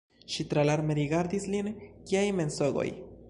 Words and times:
Ŝi 0.35 0.45
tralarme 0.53 0.95
rigardis 1.01 1.47
lin: 1.57 1.71
“Kiaj 2.09 2.25
mensogoj? 2.41 2.89